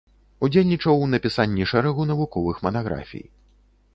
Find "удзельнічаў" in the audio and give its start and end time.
0.45-0.95